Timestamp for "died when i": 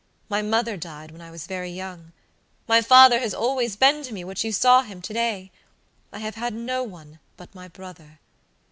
0.77-1.29